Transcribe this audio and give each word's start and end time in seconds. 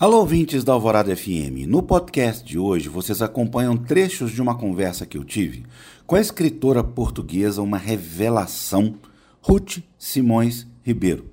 Alô, 0.00 0.20
ouvintes 0.20 0.64
da 0.64 0.72
Alvorada 0.72 1.14
FM. 1.14 1.68
No 1.68 1.82
podcast 1.82 2.42
de 2.42 2.58
hoje, 2.58 2.88
vocês 2.88 3.20
acompanham 3.20 3.76
trechos 3.76 4.32
de 4.32 4.40
uma 4.40 4.54
conversa 4.54 5.04
que 5.04 5.18
eu 5.18 5.22
tive 5.22 5.66
com 6.06 6.16
a 6.16 6.20
escritora 6.22 6.82
portuguesa, 6.82 7.60
uma 7.60 7.76
revelação, 7.76 8.94
Ruth 9.42 9.80
Simões 9.98 10.66
Ribeiro. 10.82 11.26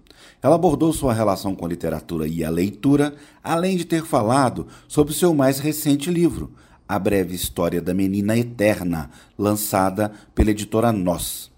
Ela 0.43 0.55
abordou 0.55 0.91
sua 0.91 1.13
relação 1.13 1.55
com 1.55 1.65
a 1.65 1.69
literatura 1.69 2.27
e 2.27 2.43
a 2.43 2.49
leitura, 2.49 3.15
além 3.41 3.77
de 3.77 3.85
ter 3.85 4.03
falado 4.03 4.67
sobre 4.85 5.13
seu 5.13 5.33
mais 5.33 5.59
recente 5.59 6.11
livro, 6.11 6.51
A 6.85 6.99
Breve 6.99 7.33
História 7.33 7.81
da 7.81 7.93
Menina 7.93 8.37
Eterna, 8.37 9.09
lançada 9.37 10.11
pela 10.35 10.51
editora 10.51 10.91
Nós. 10.91 11.49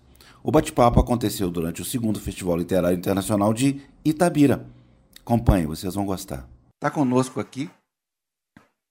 O 0.44 0.52
bate-papo 0.52 1.00
aconteceu 1.00 1.50
durante 1.50 1.82
o 1.82 1.86
segundo 1.86 2.20
Festival 2.20 2.56
Literário 2.56 3.00
Internacional 3.00 3.52
de 3.52 3.82
Itabira. 4.06 4.64
Acompanhe, 5.22 5.66
vocês 5.66 5.96
vão 5.96 6.06
gostar. 6.06 6.48
Está 6.80 6.90
conosco 6.90 7.42
aqui 7.42 7.70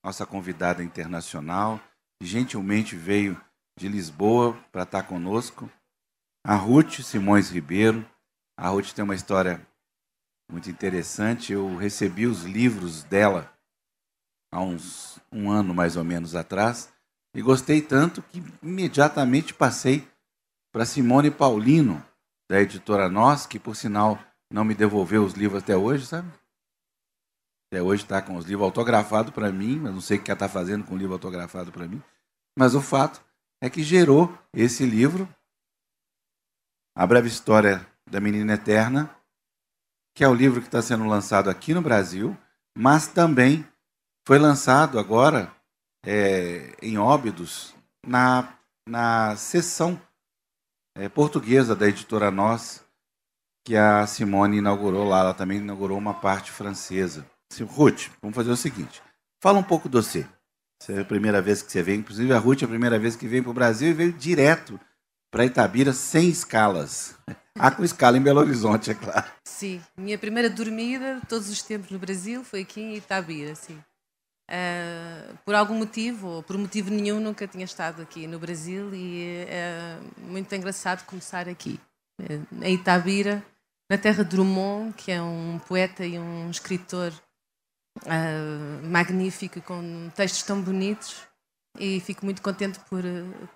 nossa 0.05 0.27
convidada 0.27 0.85
internacional, 0.85 1.81
gentilmente 2.23 2.95
veio 2.95 3.41
de 3.79 3.89
Lisboa 3.89 4.53
para 4.71 4.83
estar 4.83 5.03
tá 5.03 5.09
conosco, 5.09 5.71
a 6.47 6.55
Ruth 6.55 7.01
Simões 7.01 7.51
Ribeiro. 7.51 8.07
A 8.59 8.69
Ruth 8.69 8.93
tem 8.93 9.03
uma 9.03 9.15
história 9.15 9.67
muito 10.51 10.69
interessante. 10.71 11.55
Eu 11.55 11.77
recebi 11.77 12.27
os 12.27 12.45
livros 12.45 13.05
dela 13.05 13.51
há 14.53 14.61
uns 14.61 15.19
um 15.33 15.51
ano 15.51 15.75
mais 15.75 15.97
ou 15.97 16.05
menos 16.05 16.35
atrás 16.35 16.93
e 17.35 17.41
gostei 17.41 17.81
tanto 17.81 18.23
que 18.23 18.43
imediatamente 18.63 19.55
passei 19.55 20.07
para 20.73 20.85
Simone 20.85 21.31
Paulino, 21.31 22.05
da 22.51 22.61
editora 22.61 23.09
Nós, 23.09 23.47
que 23.47 23.59
por 23.59 23.75
sinal 23.77 24.19
não 24.53 24.65
me 24.65 24.75
devolveu 24.75 25.25
os 25.25 25.33
livros 25.33 25.63
até 25.63 25.77
hoje, 25.77 26.07
sabe? 26.07 26.31
Até 27.71 27.83
hoje 27.83 28.03
está 28.03 28.23
com 28.23 28.37
os 28.37 28.47
livros 28.47 28.65
autografados 28.65 29.33
para 29.33 29.53
mim, 29.53 29.79
mas 29.79 29.93
não 29.93 30.01
sei 30.01 30.17
o 30.17 30.23
que 30.23 30.31
ela 30.31 30.37
está 30.37 30.49
fazendo 30.49 30.85
com 30.85 30.95
o 30.95 30.99
livro 30.99 31.13
autografado 31.13 31.71
para 31.71 31.87
mim. 31.87 32.03
Mas 32.59 32.75
o 32.75 32.81
fato 32.81 33.23
é 33.61 33.69
que 33.69 33.83
gerou 33.83 34.37
esse 34.55 34.87
livro, 34.87 35.29
A 36.97 37.07
Breve 37.07 37.29
História 37.29 37.87
da 38.11 38.21
Menina 38.21 38.55
Eterna, 38.55 39.15
que 40.15 40.25
é 40.25 40.29
o 40.29 40.35
livro 40.35 40.61
que 40.61 40.67
está 40.67 40.81
sendo 40.81 41.07
lançado 41.07 41.51
aqui 41.51 41.75
no 41.75 41.83
Brasil, 41.83 42.37
mas 42.77 43.07
também 43.07 43.67
foi 44.27 44.39
lançado 44.39 44.99
agora 44.99 45.53
é, 46.05 46.75
em 46.81 46.97
Óbidos 46.97 47.75
na, 48.07 48.49
na 48.89 49.37
sessão 49.37 50.01
é, 50.97 51.09
portuguesa 51.09 51.77
da 51.77 51.87
editora 51.87 52.31
Nós, 52.31 52.85
que 53.65 53.77
a 53.77 54.07
Simone 54.07 54.59
inaugurou 54.59 55.07
lá. 55.07 55.21
Ela 55.21 55.35
também 55.35 55.59
inaugurou 55.59 55.99
uma 55.99 56.15
parte 56.15 56.51
francesa. 56.51 57.25
Ruth, 57.65 58.09
vamos 58.21 58.35
fazer 58.35 58.51
o 58.51 58.57
seguinte: 58.57 59.03
fala 59.43 59.59
um 59.59 59.63
pouco 59.63 59.89
de 59.89 59.97
você. 59.97 60.27
Essa 60.81 60.93
é 60.93 61.01
a 61.01 61.05
primeira 61.05 61.43
vez 61.43 61.61
que 61.61 61.73
você 61.73 61.83
vem, 61.83 62.01
inclusive 62.01 62.33
a 62.33 62.39
Ruth 62.39 62.63
é 62.63 62.65
a 62.65 62.69
primeira 62.69 62.99
vez 62.99 63.17
que 63.17 63.27
vem 63.27 63.43
para 63.43 63.51
o 63.51 63.55
Brasil 63.55 63.91
e 63.91 63.95
veio 63.95 64.13
direto 64.13 64.79
para 65.31 65.45
Itabira 65.45 65.93
sem 65.93 66.29
escalas. 66.29 67.17
Há 67.59 67.71
com 67.73 67.85
escala 67.85 68.17
em 68.17 68.23
Belo 68.23 68.41
Horizonte, 68.41 68.91
é 68.91 68.95
claro. 68.95 69.27
Sim, 69.45 69.81
minha 69.97 70.17
primeira 70.17 70.49
dormida 70.49 71.21
todos 71.29 71.49
os 71.49 71.63
tempos 71.63 71.91
no 71.91 71.99
Brasil 71.99 72.45
foi 72.45 72.61
aqui 72.61 72.81
em 72.81 72.97
Itabira, 72.97 73.55
sim. 73.55 73.79
Uh, 74.51 75.37
por 75.45 75.55
algum 75.55 75.75
motivo, 75.75 76.29
ou 76.29 76.43
por 76.43 76.57
motivo 76.57 76.91
nenhum, 76.91 77.21
nunca 77.21 77.47
tinha 77.47 77.65
estado 77.65 78.01
aqui 78.01 78.27
no 78.27 78.39
Brasil 78.39 78.95
e 78.95 79.45
é 79.47 79.99
muito 80.17 80.55
engraçado 80.55 81.05
começar 81.05 81.47
aqui, 81.47 81.79
eh, 82.23 82.41
em 82.63 82.75
Itabira, 82.75 83.45
na 83.91 83.99
terra 83.99 84.25
de 84.25 84.31
Drummond, 84.31 84.95
que 84.95 85.13
é 85.13 85.21
um 85.21 85.61
poeta 85.67 86.07
e 86.07 86.19
um 86.19 86.51
escritor 86.51 87.13
uh, 88.05 88.87
magnífico, 88.87 89.61
com 89.63 90.11
textos 90.15 90.43
tão 90.43 90.61
bonitos 90.61 91.29
e 91.79 92.01
fico 92.01 92.25
muito 92.25 92.43
contente 92.43 92.79
por, 92.89 93.03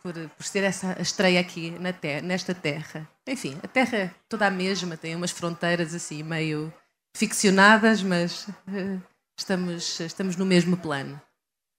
por, 0.03 0.15
por 0.15 0.49
ter 0.49 0.63
essa 0.65 1.01
estreia 1.01 1.41
aqui 1.41 1.71
na 1.79 1.93
terra, 1.93 2.23
nesta 2.23 2.55
terra. 2.55 3.09
Enfim, 3.27 3.59
a 3.63 3.69
terra 3.69 3.99
é 3.99 4.11
toda 4.29 4.47
a 4.47 4.51
mesma, 4.51 4.97
tem 4.97 5.15
umas 5.15 5.31
fronteiras 5.31 5.95
assim 5.95 6.23
meio 6.23 6.73
ficcionadas, 7.17 8.03
mas 8.03 8.49
uh, 8.49 9.03
estamos, 9.39 10.01
estamos 10.01 10.37
no 10.37 10.47
mesmo 10.47 10.77
plano. 10.77 11.21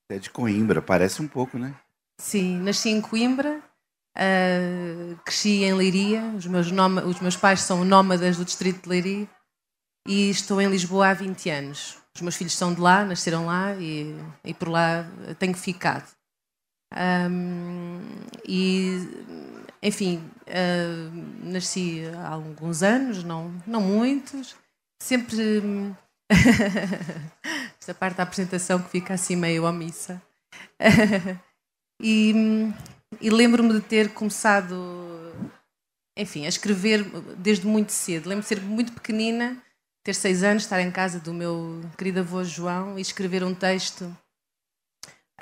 É 0.09 0.19
de 0.19 0.29
Coimbra, 0.29 0.81
parece 0.81 1.21
um 1.21 1.27
pouco, 1.27 1.57
né? 1.57 1.73
Sim, 2.19 2.59
nasci 2.59 2.89
em 2.89 3.01
Coimbra, 3.01 3.61
uh, 4.17 5.15
cresci 5.25 5.63
em 5.63 5.73
Leiria, 5.73 6.21
os 6.37 6.45
meus, 6.45 6.67
os 6.67 7.19
meus 7.19 7.37
pais 7.37 7.61
são 7.61 7.83
nómadas 7.83 8.37
do 8.37 8.45
distrito 8.45 8.83
de 8.83 8.89
Leiria 8.89 9.29
e 10.07 10.29
estou 10.29 10.61
em 10.61 10.67
Lisboa 10.67 11.09
há 11.09 11.13
20 11.13 11.49
anos. 11.49 12.02
Os 12.15 12.21
meus 12.21 12.35
filhos 12.35 12.53
são 12.53 12.73
de 12.73 12.79
lá, 12.79 13.03
nasceram 13.03 13.47
lá 13.47 13.75
e, 13.75 14.15
e 14.43 14.53
por 14.53 14.69
lá 14.69 15.05
tenho 15.39 15.55
ficado. 15.55 16.07
Um, 16.95 17.99
e, 18.47 18.99
enfim, 19.81 20.23
uh, 20.47 21.43
nasci 21.43 22.03
há 22.15 22.29
alguns 22.29 22.83
anos, 22.83 23.23
não, 23.23 23.51
não 23.65 23.81
muitos, 23.81 24.55
sempre. 25.01 25.61
Esta 27.79 27.93
parte 27.93 28.17
da 28.17 28.23
apresentação 28.23 28.81
que 28.81 28.89
fica 28.89 29.15
assim 29.15 29.35
meio 29.35 29.65
omissa. 29.65 30.21
e, 32.01 32.33
e 33.19 33.29
lembro-me 33.29 33.73
de 33.73 33.81
ter 33.81 34.13
começado, 34.13 35.33
enfim, 36.17 36.45
a 36.45 36.49
escrever 36.49 37.03
desde 37.37 37.65
muito 37.65 37.91
cedo. 37.91 38.29
Lembro-me 38.29 38.41
de 38.41 38.47
ser 38.47 38.61
muito 38.61 38.93
pequenina, 38.93 39.61
ter 40.03 40.13
seis 40.13 40.43
anos, 40.43 40.63
estar 40.63 40.81
em 40.81 40.91
casa 40.91 41.19
do 41.19 41.33
meu 41.33 41.81
querido 41.97 42.19
avô 42.19 42.43
João 42.43 42.97
e 42.97 43.01
escrever 43.01 43.43
um 43.43 43.53
texto 43.53 44.15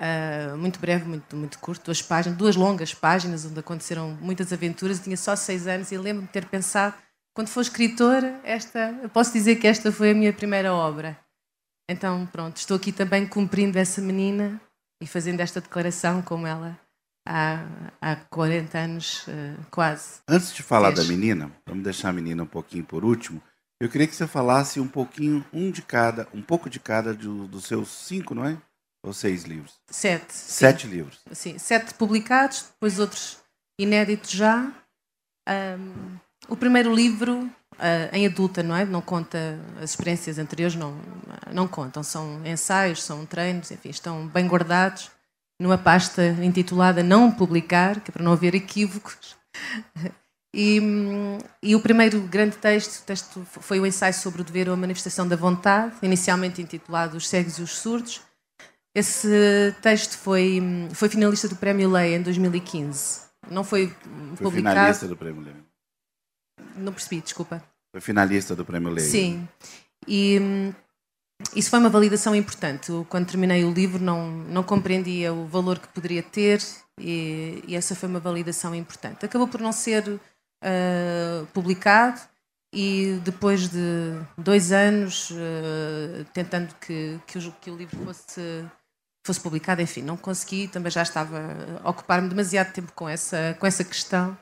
Uh, 0.02 0.58
muito 0.58 0.80
breve, 0.80 1.06
muito, 1.06 1.36
muito 1.36 1.60
curto, 1.60 1.86
duas 1.86 2.02
páginas, 2.02 2.36
duas 2.36 2.56
longas 2.56 2.92
páginas 2.92 3.46
onde 3.46 3.60
aconteceram 3.60 4.18
muitas 4.20 4.52
aventuras. 4.52 4.98
Eu 4.98 5.04
tinha 5.04 5.18
só 5.18 5.36
seis 5.36 5.68
anos 5.68 5.92
e 5.92 5.98
lembro-me 5.98 6.26
de 6.26 6.34
ter 6.34 6.46
pensado, 6.48 6.96
quando 7.36 7.50
for 7.50 7.62
escritora, 7.62 8.40
esta, 8.44 8.94
posso 9.14 9.32
dizer 9.32 9.58
que 9.58 9.68
esta 9.68 9.92
foi 9.92 10.10
a 10.10 10.16
minha 10.16 10.34
primeira 10.34 10.74
obra. 10.74 11.20
Então, 11.88 12.26
pronto, 12.26 12.58
estou 12.58 12.78
aqui 12.78 12.92
também 12.92 13.28
cumprindo 13.28 13.78
essa 13.78 14.02
menina 14.02 14.60
e 15.04 15.06
fazendo 15.06 15.40
esta 15.40 15.62
declaração 15.62 16.22
como 16.24 16.48
ela 16.48 16.80
há, 17.28 17.64
há 18.02 18.16
40 18.16 18.78
anos, 18.80 19.28
uh, 19.28 19.66
quase. 19.70 20.22
Antes 20.28 20.52
de 20.52 20.64
falar 20.64 20.92
da 20.92 21.04
menina, 21.04 21.52
vamos 21.68 21.84
deixar 21.84 22.10
a 22.10 22.14
menina 22.14 22.42
um 22.42 22.48
pouquinho 22.48 22.86
por 22.86 23.06
último. 23.06 23.40
Eu 23.82 23.90
queria 23.90 24.06
que 24.06 24.16
você 24.16 24.28
falasse 24.28 24.80
um 24.80 24.88
pouquinho, 24.88 25.44
um 25.52 25.72
de 25.72 25.82
cada, 25.82 26.28
um 26.36 26.42
pouco 26.44 26.70
de 26.70 26.80
cada 26.80 27.16
do, 27.16 27.48
dos 27.48 27.66
seus 27.66 27.90
cinco, 27.90 28.36
não 28.36 28.46
é? 28.46 28.56
Ou 29.04 29.12
seis 29.12 29.44
livros? 29.44 29.74
Sete. 29.90 30.32
Sete 30.32 30.86
sim. 30.86 30.94
livros. 30.94 31.20
Sim, 31.32 31.58
sete 31.58 31.96
publicados, 31.96 32.66
depois 32.74 33.00
outros 33.00 33.40
inéditos 33.80 34.30
já. 34.30 34.72
Um, 35.50 36.16
o 36.48 36.56
primeiro 36.56 36.94
livro, 36.94 37.40
uh, 37.40 38.14
em 38.14 38.28
adulta, 38.28 38.62
não 38.62 38.76
é? 38.76 38.86
Não 38.86 39.02
conta 39.02 39.60
as 39.82 39.90
experiências 39.90 40.38
anteriores, 40.38 40.76
não, 40.76 40.96
não 41.52 41.68
contam. 41.68 42.04
São 42.04 42.46
ensaios, 42.46 43.02
são 43.02 43.26
treinos, 43.26 43.72
enfim, 43.72 43.90
estão 43.90 44.28
bem 44.28 44.48
guardados 44.48 45.10
numa 45.60 45.80
pasta 45.80 46.24
intitulada 46.44 47.02
Não 47.02 47.32
Publicar, 47.32 48.00
que 48.00 48.12
é 48.12 48.14
para 48.14 48.24
não 48.24 48.34
haver 48.34 48.54
equívocos. 48.54 49.36
E, 50.54 50.80
e, 51.64 51.76
o 51.76 51.80
primeiro 51.80 52.20
grande 52.22 52.58
texto, 52.58 53.06
texto 53.06 53.46
foi 53.46 53.80
o 53.80 53.86
ensaio 53.86 54.14
sobre 54.14 54.42
o 54.42 54.44
dever 54.44 54.68
ou 54.68 54.74
a 54.74 54.78
manifestação 54.78 55.26
da 55.26 55.38
vontade, 55.38 55.96
inicialmente 56.02 56.62
intitulado 56.62 57.16
Os 57.16 57.30
Cegos 57.30 57.58
e 57.58 57.62
os 57.62 57.78
Surdos, 57.78 58.22
esse 58.94 59.74
texto 59.82 60.18
foi, 60.18 60.62
foi 60.94 61.08
finalista 61.08 61.48
do 61.48 61.56
Prémio 61.56 61.90
Lei 61.90 62.16
em 62.16 62.22
2015. 62.22 63.22
Não 63.50 63.64
foi, 63.64 63.88
foi 64.36 64.46
publicado. 64.46 64.76
finalista 64.76 65.08
do 65.08 65.16
Prémio 65.16 65.42
Lei. 65.42 65.56
Não 66.76 66.92
percebi, 66.92 67.22
desculpa. 67.22 67.64
Foi 67.92 68.02
finalista 68.02 68.56
do 68.56 68.66
Prémio 68.66 68.92
Lei. 68.92 69.06
Sim. 69.06 69.48
E 70.06 70.40
hum, 70.42 70.74
isso 71.56 71.70
foi 71.70 71.80
uma 71.80 71.90
validação 71.90 72.36
importante. 72.36 72.92
Quando 73.08 73.28
terminei 73.28 73.64
o 73.64 73.72
livro, 73.72 74.04
não, 74.04 74.30
não 74.30 74.64
compreendia 74.64 75.34
o 75.34 75.48
valor 75.48 75.80
que 75.80 75.88
poderia 75.88 76.22
ter 76.22 76.62
e, 77.00 77.64
e 77.66 77.76
essa 77.76 77.96
foi 77.96 78.10
uma 78.10 78.20
validação 78.20 78.76
importante. 78.76 79.26
Acabou 79.26 79.48
por 79.48 79.62
não 79.62 79.72
ser 79.72 80.20
uh, 80.64 81.46
publicado, 81.48 82.20
e 82.74 83.20
depois 83.24 83.68
de 83.68 84.14
dois 84.38 84.72
anos 84.72 85.30
uh, 85.32 86.26
tentando 86.34 86.74
que, 86.76 87.20
que 87.28 87.38
o, 87.38 87.52
que, 87.54 87.70
o, 87.70 87.76
livro 87.76 87.98
fosse 88.06 88.66
fosse 89.26 89.40
publicado, 89.40 89.82
enfim, 89.82 90.02
não 90.02 90.18
consegui, 90.18 90.68
também 90.68 90.92
já 90.92 91.04
estava 91.04 91.40
a 91.84 91.90
ocupar-me 91.90 92.28
demasiado 92.28 92.74
tempo 92.74 92.92
com 92.94 93.08
essa, 93.08 93.56
com 93.60 93.68
essa 93.68 93.84
questão 93.84 94.38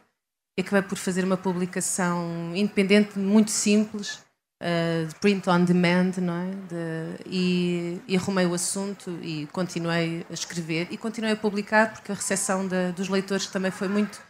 e 0.57 0.61
acabei 0.61 0.81
por 0.81 0.97
fazer 0.97 1.23
uma 1.23 1.37
publicação 1.37 2.51
independente, 2.55 3.17
muito 3.17 3.51
simples, 3.51 4.19
uh, 4.61 5.07
de 5.07 5.15
print 5.15 5.49
on 5.49 5.63
demand, 5.63 6.11
não 6.21 6.33
é? 6.33 6.51
De, 6.67 7.23
e, 7.25 8.01
e, 8.07 8.17
arrumei 8.17 8.45
o 8.45 8.53
assunto 8.53 9.19
e 9.21 9.47
continuei 9.47 10.25
a 10.29 10.33
escrever 10.33 10.87
e 10.91 10.97
continuei 10.97 11.33
a 11.33 11.37
publicar 11.37 11.93
porque 11.93 12.11
a 12.11 12.15
recepção 12.15 12.67
dos 12.95 13.09
leitores 13.09 13.47
também 13.47 13.71
foi 13.71 13.87
muito, 13.87 14.21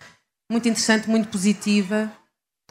muito 0.50 0.68
interessante, 0.68 1.10
muito 1.10 1.30
positiva 1.30 2.12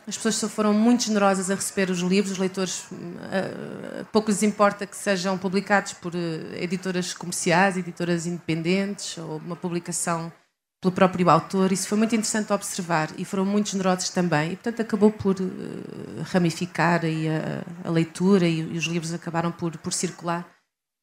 As 0.06 0.16
pessoas 0.16 0.52
foram 0.52 0.72
muito 0.72 1.04
generosas 1.04 1.50
a 1.50 1.54
receber 1.54 1.90
os 1.90 1.98
livros, 1.98 2.32
os 2.32 2.38
leitores, 2.38 2.84
uh, 2.90 4.04
pouco 4.10 4.30
lhes 4.30 4.42
importa 4.42 4.86
que 4.86 4.96
sejam 4.96 5.36
publicados 5.36 5.92
por 5.92 6.14
uh, 6.14 6.54
editoras 6.54 7.12
comerciais, 7.12 7.76
editoras 7.76 8.26
independentes, 8.26 9.18
ou 9.18 9.36
uma 9.36 9.54
publicação 9.54 10.32
pelo 10.80 10.94
próprio 10.94 11.28
autor. 11.28 11.72
Isso 11.72 11.86
foi 11.86 11.98
muito 11.98 12.14
interessante 12.14 12.50
observar 12.54 13.10
e 13.18 13.24
foram 13.26 13.44
muito 13.44 13.68
generosos 13.68 14.08
também. 14.08 14.52
E, 14.52 14.56
portanto, 14.56 14.80
acabou 14.80 15.12
por 15.12 15.36
uh, 15.38 16.22
ramificar 16.32 17.04
aí 17.04 17.28
a, 17.28 17.62
a 17.86 17.90
leitura 17.90 18.48
e, 18.48 18.60
e, 18.60 18.78
os 18.78 18.84
livros 18.84 19.12
acabaram 19.12 19.52
por, 19.52 19.76
por 19.76 19.92
circular. 19.92 20.48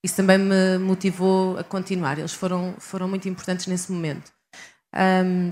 Isso 0.04 0.16
também 0.16 0.39
me 0.39 0.80
motivou 0.80 1.60
a 1.60 1.63
continuar. 1.63 2.18
Eles 2.18 2.33
foram, 2.33 2.74
foram 2.80 3.07
muito 3.07 3.30
importantes 3.30 3.68
nesse 3.68 3.92
momento. 3.92 4.31
Um, 4.95 5.51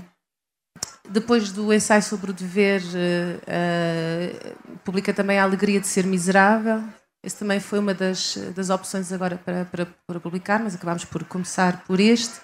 depois 1.08 1.52
do 1.52 1.72
ensaio 1.72 2.02
sobre 2.02 2.30
o 2.30 2.34
dever, 2.34 2.80
uh, 2.82 3.36
uh, 3.36 4.78
publica 4.84 5.12
também 5.12 5.38
a 5.38 5.42
alegria 5.42 5.80
de 5.80 5.86
ser 5.86 6.06
miserável. 6.06 6.82
Esse 7.22 7.36
também 7.36 7.60
foi 7.60 7.78
uma 7.78 7.94
das, 7.94 8.36
das 8.54 8.70
opções 8.70 9.12
agora 9.12 9.36
para, 9.36 9.64
para, 9.64 9.86
para 10.06 10.20
publicar, 10.20 10.60
mas 10.60 10.74
acabámos 10.74 11.04
por 11.04 11.24
começar 11.24 11.84
por 11.84 12.00
este. 12.00 12.40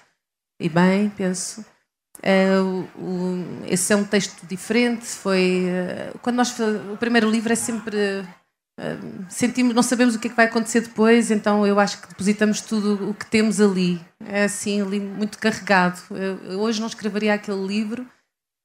E 0.59 0.69
bem, 0.69 1.09
penso. 1.09 1.65
Uh, 2.19 2.87
o, 2.99 3.65
esse 3.65 3.93
é 3.93 3.95
um 3.95 4.03
texto 4.03 4.45
diferente. 4.45 5.05
Foi 5.05 5.65
quando 6.21 6.35
nós 6.35 6.55
o 6.59 6.97
primeiro 6.97 7.29
livro 7.29 7.51
é 7.51 7.55
sempre 7.55 8.23
sentimos, 9.29 9.75
não 9.75 9.83
sabemos 9.83 10.15
o 10.15 10.19
que 10.19 10.27
é 10.27 10.29
que 10.31 10.35
vai 10.35 10.45
acontecer 10.45 10.81
depois, 10.81 11.29
então 11.29 11.67
eu 11.67 11.79
acho 11.79 12.01
que 12.01 12.07
depositamos 12.07 12.61
tudo 12.61 13.09
o 13.09 13.13
que 13.13 13.25
temos 13.27 13.61
ali. 13.61 14.01
É 14.25 14.45
assim, 14.45 14.81
ali 14.81 14.99
muito 14.99 15.37
carregado. 15.37 16.01
Eu, 16.09 16.59
hoje 16.59 16.79
não 16.79 16.87
escreveria 16.87 17.35
aquele 17.35 17.65
livro 17.65 18.07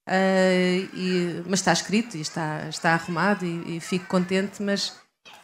Uh, 0.06 0.87
e, 0.94 1.43
mas 1.49 1.58
está 1.58 1.73
escrito 1.73 2.17
e 2.17 2.20
está, 2.20 2.69
está 2.69 2.93
arrumado 2.93 3.44
e, 3.44 3.76
e, 3.76 3.81
fico 3.81 4.06
contente, 4.06 4.62
mas 4.62 4.93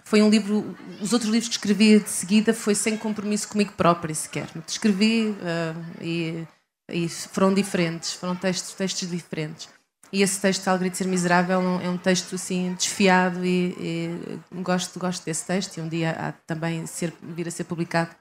foi 0.04 0.22
um 0.22 0.30
livro, 0.30 0.76
os 1.00 1.12
outros 1.12 1.30
livros 1.32 1.48
que 1.48 1.56
escrevi 1.56 1.98
de 1.98 2.08
seguida 2.08 2.54
foi 2.54 2.76
sem 2.76 2.96
compromisso 2.96 3.48
comigo 3.48 3.72
própria 3.72 4.14
sequer. 4.14 4.48
Escrevi 4.66 5.30
uh, 5.30 6.00
e, 6.00 6.46
e, 6.88 7.08
foram 7.08 7.52
diferentes, 7.52 8.12
foram 8.12 8.36
textos, 8.36 8.74
textos 8.74 9.10
diferentes. 9.10 9.68
E 10.12 10.22
esse 10.22 10.40
texto, 10.40 10.68
Alegria 10.68 10.90
de 10.90 10.98
Ser 10.98 11.08
Miserável, 11.08 11.60
é 11.80 11.88
um 11.88 11.98
texto 11.98 12.36
assim 12.36 12.74
desfiado 12.74 13.44
e, 13.44 13.74
e, 14.52 14.60
gosto, 14.62 15.00
gosto 15.00 15.24
desse 15.24 15.44
texto 15.44 15.78
e 15.78 15.80
um 15.80 15.88
dia 15.88 16.10
há 16.10 16.32
também 16.32 16.86
ser, 16.86 17.12
vir 17.20 17.48
a 17.48 17.50
ser 17.50 17.64
publicado 17.64 18.14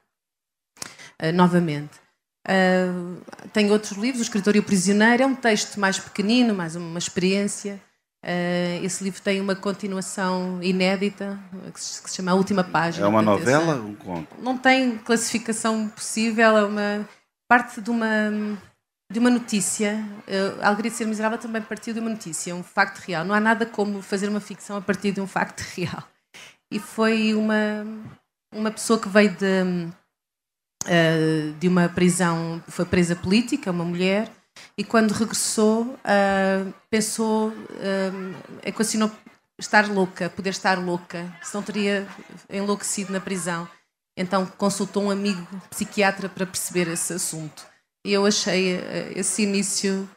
uh, 1.22 1.32
novamente. 1.34 2.00
Uh, 2.48 3.22
tenho 3.54 3.72
outros 3.72 3.92
livros, 3.92 4.20
O 4.20 4.24
Escritor 4.24 4.56
e 4.56 4.60
o 4.60 4.64
Prisioneiro, 4.64 5.24
é 5.24 5.26
um 5.26 5.36
texto 5.36 5.80
mais 5.80 6.00
pequenino, 6.00 6.54
mais 6.54 6.76
uma 6.76 6.98
experiência. 6.98 7.80
Uh, 8.24 8.84
esse 8.84 9.04
livro 9.04 9.22
tem 9.22 9.42
uma 9.42 9.56
continuação 9.56 10.62
inédita, 10.62 11.40
que 11.74 11.82
se, 11.82 12.02
que 12.02 12.10
se 12.10 12.18
chama 12.18 12.32
A 12.32 12.36
Última 12.36 12.64
Página. 12.64 13.06
É 13.06 13.10
uma 13.10 13.22
novela 13.22 13.76
ou 13.76 13.90
um 13.90 13.96
conto? 13.96 14.28
Não 14.40 14.58
tem 14.58 14.98
classificação 14.98 15.88
possível, 15.90 16.58
é 16.58 16.64
uma 16.64 17.10
parte 17.48 17.82
de 17.82 17.90
uma, 17.90 18.58
de 19.12 19.20
uma 19.20 19.30
notícia. 19.30 20.04
Uh, 20.28 20.62
a 20.62 20.68
Alegria 20.68 20.92
de 20.92 20.98
Ser 20.98 21.06
Miserável 21.06 21.38
também 21.38 21.62
partiu 21.62 21.94
de 21.94 22.00
uma 22.00 22.10
notícia, 22.10 22.56
um 22.56 22.64
facto 22.64 23.00
real. 23.00 23.26
Não 23.26 23.36
há 23.36 23.40
nada 23.40 23.66
como 23.66 24.02
fazer 24.02 24.30
uma 24.30 24.40
ficção 24.40 24.78
a 24.78 24.82
partir 24.82 25.12
de 25.12 25.22
um 25.22 25.28
facto 25.28 25.62
real. 25.76 26.04
E 26.72 26.80
foi 26.80 27.34
uma, 27.34 27.86
uma 28.54 28.72
pessoa 28.72 29.00
que 29.00 29.10
veio 29.10 29.32
de 29.32 29.92
uh, 30.86 31.54
de 31.60 31.68
uma 31.68 31.90
prisão, 31.90 32.62
foi 32.68 32.86
presa 32.86 33.16
política, 33.16 33.72
uma 33.72 33.84
mulher, 33.84 34.32
e 34.78 34.84
quando 34.84 35.12
regressou 35.12 35.84
uh, 35.84 36.74
pensou, 36.90 37.50
uh, 37.50 38.60
equacionou 38.64 39.12
estar 39.60 39.88
louca, 39.88 40.30
poder 40.30 40.50
estar 40.50 40.80
louca, 40.80 41.32
se 41.42 41.54
não 41.54 41.62
teria 41.62 42.08
enlouquecido 42.50 43.14
na 43.14 43.20
prisão. 43.20 43.68
Então 44.18 44.46
consultou 44.58 45.04
um 45.04 45.12
amigo 45.12 45.48
psiquiatra 45.70 46.28
para 46.28 46.46
perceber 46.46 46.88
esse 46.88 47.14
assunto. 47.14 47.66
E 48.06 48.12
eu 48.12 48.26
achei 48.26 48.80
esse 49.16 49.44
início 49.44 50.10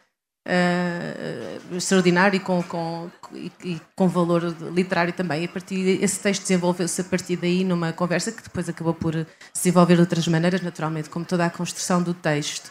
uh, 0.47 1.77
extraordinário 1.77 2.37
e 2.37 2.41
com, 2.41 2.63
com, 2.63 3.11
e, 3.33 3.53
e, 3.65 3.81
com 3.97 4.09
valor 4.09 4.55
literário 4.73 5.13
também. 5.13 5.45
a 5.45 5.49
partir, 5.49 6.03
esse 6.03 6.21
texto 6.21 6.43
desenvolveu-se 6.43 7.01
a 7.01 7.05
partir 7.05 7.37
daí 7.37 7.65
numa 7.65 7.93
conversa 7.93 8.33
que 8.33 8.43
depois 8.43 8.69
acabou 8.69 8.95
por 8.95 9.15
se 9.15 9.27
desenvolver 9.55 9.95
de 9.95 10.01
outras 10.01 10.29
maneiras, 10.29 10.63
naturalmente, 10.63 11.11
como 11.11 11.25
toda 11.25 11.45
a 11.47 11.51
construção 11.51 12.03
do 12.03 12.15
texto. 12.15 12.71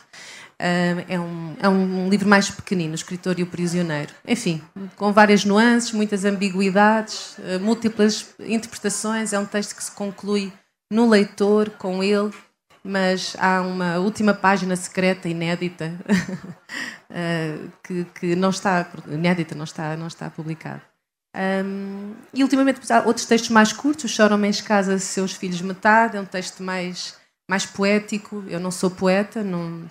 Uh, 0.53 1.03
é, 1.09 1.19
um, 1.19 1.55
é 1.59 1.67
um 1.67 2.09
livro 2.09 2.29
mais 2.29 2.49
pequenino, 2.49 2.93
O 2.93 2.95
Escritor 2.95 3.37
e 3.39 3.43
o 3.43 3.47
Prisioneiro. 3.47 4.13
Enfim, 4.25 4.61
com 4.95 5.11
várias 5.11 5.43
nuances, 5.43 5.91
muitas 5.91 6.23
ambiguidades, 6.23 7.37
uh, 7.39 7.59
múltiplas 7.59 8.33
interpretações. 8.39 9.33
É 9.33 9.39
um 9.39 9.45
texto 9.45 9.75
que 9.75 9.83
se 9.83 9.91
conclui 9.91 10.53
no 10.91 11.09
leitor, 11.09 11.71
com 11.71 12.03
ele, 12.03 12.31
mas 12.83 13.35
há 13.39 13.61
uma 13.61 13.97
última 13.99 14.33
página 14.33 14.75
secreta, 14.75 15.29
inédita, 15.29 15.93
uh, 17.09 17.71
que, 17.81 18.05
que, 18.05 18.35
não 18.35 18.49
está 18.49 18.91
inédita, 19.07 19.55
não 19.55 19.63
está, 19.63 19.95
não 19.95 20.07
está 20.07 20.29
publicada. 20.29 20.81
Um, 21.35 22.13
e 22.33 22.43
ultimamente 22.43 22.91
há 22.91 23.03
outros 23.05 23.25
textos 23.25 23.49
mais 23.49 23.73
curtos, 23.73 24.11
Choram 24.11 24.37
Mães 24.37 24.61
Casa 24.61 24.99
Seus 24.99 25.33
Filhos 25.33 25.61
Metade, 25.61 26.17
é 26.17 26.21
um 26.21 26.25
texto 26.25 26.61
mais, 26.61 27.17
mais 27.49 27.65
poético. 27.65 28.43
Eu 28.47 28.59
não 28.59 28.69
sou 28.69 28.91
poeta, 28.91 29.43
não, 29.43 29.89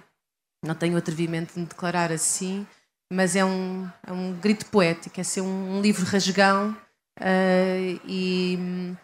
não 0.65 0.75
tenho 0.75 0.97
atrevimento 0.97 1.55
de 1.55 1.61
me 1.61 1.67
declarar 1.67 2.13
assim, 2.13 2.67
mas 3.13 3.35
é 3.35 3.45
um, 3.45 3.89
é 4.07 4.13
um 4.13 4.35
grito 4.35 4.67
poético, 4.67 5.21
é 5.21 5.25
ser 5.25 5.41
um, 5.41 5.79
um 5.79 5.81
livro 5.81 6.05
rasgão 6.05 6.77
uh, 7.19 8.01
e 8.07 8.95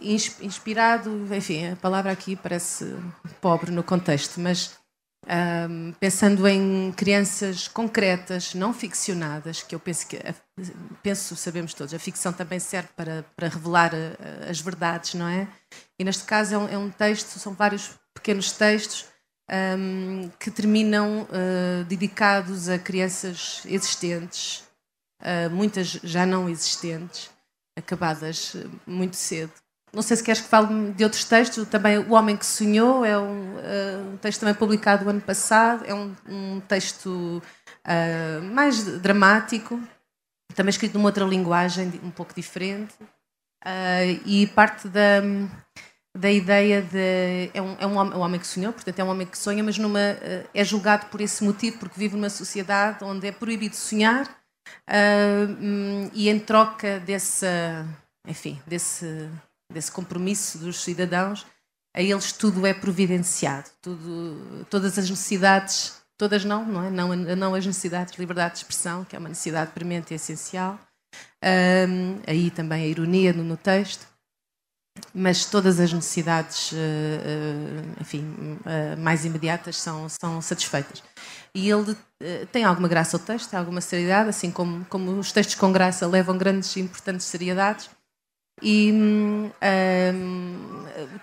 inspirado, 0.00 1.10
enfim, 1.34 1.72
a 1.72 1.76
palavra 1.76 2.12
aqui 2.12 2.36
parece 2.36 2.96
pobre 3.40 3.70
no 3.70 3.82
contexto, 3.82 4.40
mas 4.40 4.78
um, 5.26 5.92
pensando 6.00 6.46
em 6.46 6.92
crianças 6.92 7.68
concretas, 7.68 8.54
não 8.54 8.72
ficcionadas, 8.72 9.62
que 9.62 9.74
eu 9.74 9.80
penso 9.80 10.06
que, 10.06 10.18
penso, 11.02 11.36
sabemos 11.36 11.74
todos, 11.74 11.92
a 11.92 11.98
ficção 11.98 12.32
também 12.32 12.58
serve 12.58 12.88
para, 12.96 13.24
para 13.36 13.48
revelar 13.48 13.92
a, 13.94 14.50
as 14.50 14.60
verdades, 14.60 15.14
não 15.14 15.28
é? 15.28 15.48
E 15.98 16.04
neste 16.04 16.24
caso 16.24 16.54
é 16.54 16.58
um, 16.58 16.68
é 16.68 16.78
um 16.78 16.90
texto, 16.90 17.38
são 17.38 17.52
vários 17.52 17.90
pequenos 18.14 18.52
textos 18.52 19.06
um, 19.50 20.30
que 20.38 20.50
terminam 20.50 21.22
uh, 21.22 21.84
dedicados 21.84 22.68
a 22.68 22.78
crianças 22.78 23.62
existentes, 23.66 24.64
uh, 25.22 25.50
muitas 25.50 25.88
já 26.02 26.24
não 26.24 26.48
existentes, 26.48 27.30
acabadas 27.78 28.56
muito 28.86 29.16
cedo. 29.16 29.52
Não 29.92 30.02
sei 30.02 30.16
se 30.16 30.22
queres 30.22 30.40
que 30.40 30.48
fale 30.48 30.92
de 30.92 31.04
outros 31.04 31.24
textos. 31.24 31.66
Também 31.68 31.98
O 31.98 32.12
Homem 32.12 32.36
que 32.36 32.44
Sonhou 32.44 33.04
é 33.04 33.18
um, 33.18 33.54
uh, 33.54 34.12
um 34.12 34.16
texto 34.18 34.40
também 34.40 34.54
publicado 34.54 35.04
o 35.04 35.08
ano 35.08 35.20
passado. 35.20 35.84
É 35.86 35.94
um, 35.94 36.14
um 36.28 36.60
texto 36.60 37.42
uh, 37.86 38.42
mais 38.42 38.84
dramático, 39.00 39.80
também 40.54 40.70
escrito 40.70 40.94
numa 40.94 41.08
outra 41.08 41.24
linguagem 41.24 42.00
um 42.02 42.10
pouco 42.10 42.34
diferente. 42.34 42.94
Uh, 43.64 44.20
e 44.24 44.46
parte 44.48 44.88
da, 44.88 45.22
da 46.16 46.30
ideia 46.30 46.82
de. 46.82 47.50
É 47.54 47.62
um, 47.62 47.76
é 47.80 47.86
um, 47.86 47.96
homem, 47.96 48.18
um 48.18 48.20
homem 48.20 48.40
que 48.40 48.46
sonhou, 48.46 48.72
portanto, 48.72 48.98
é 48.98 49.04
um 49.04 49.08
homem 49.08 49.26
que 49.26 49.38
sonha, 49.38 49.64
mas 49.64 49.78
numa, 49.78 50.00
é 50.52 50.64
julgado 50.64 51.06
por 51.06 51.20
esse 51.20 51.42
motivo, 51.42 51.78
porque 51.78 51.98
vive 51.98 52.14
numa 52.14 52.30
sociedade 52.30 53.02
onde 53.02 53.26
é 53.26 53.32
proibido 53.32 53.74
sonhar. 53.74 54.37
Um, 54.88 56.10
e 56.12 56.28
em 56.28 56.38
troca 56.38 57.00
dessa. 57.00 57.86
Enfim, 58.26 58.60
desse 58.66 59.28
desse 59.72 59.92
compromisso 59.92 60.58
dos 60.58 60.82
cidadãos, 60.82 61.46
a 61.94 62.00
eles 62.00 62.32
tudo 62.32 62.66
é 62.66 62.72
providenciado, 62.72 63.68
tudo, 63.82 64.66
todas 64.70 64.98
as 64.98 65.08
necessidades, 65.10 65.94
todas 66.16 66.44
não, 66.44 66.64
não 66.64 66.84
é? 66.84 66.90
Não, 66.90 67.14
não 67.14 67.54
as 67.54 67.66
necessidades 67.66 68.14
de 68.14 68.20
liberdade 68.20 68.54
de 68.54 68.58
expressão, 68.60 69.04
que 69.04 69.14
é 69.14 69.18
uma 69.18 69.28
necessidade 69.28 69.72
premente 69.72 70.12
e 70.12 70.16
essencial. 70.16 70.78
Um, 71.42 72.20
aí 72.26 72.50
também 72.50 72.84
a 72.84 72.86
ironia 72.86 73.32
no, 73.32 73.44
no, 73.44 73.56
texto, 73.56 74.06
mas 75.14 75.44
todas 75.44 75.80
as 75.80 75.92
necessidades, 75.92 76.72
uh, 76.72 76.76
uh, 76.76 78.00
enfim, 78.00 78.24
uh, 78.64 79.00
mais 79.00 79.24
imediatas 79.24 79.76
são, 79.76 80.06
são 80.08 80.40
satisfeitas. 80.40 81.02
E 81.54 81.70
ele 81.70 81.96
tem 82.52 82.64
alguma 82.64 82.88
graça 82.88 83.16
ao 83.16 83.22
texto, 83.22 83.54
alguma 83.54 83.80
seriedade, 83.80 84.28
assim 84.28 84.50
como, 84.50 84.84
como 84.86 85.18
os 85.18 85.32
textos 85.32 85.54
com 85.54 85.72
graça 85.72 86.06
levam 86.06 86.36
grandes 86.36 86.76
e 86.76 86.80
importantes 86.80 87.26
seriedades 87.26 87.88
e 88.62 88.92
um, 88.92 89.50